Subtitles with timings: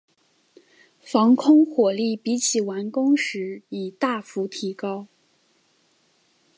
[0.99, 5.05] 防空火力比起完工时已大幅提高。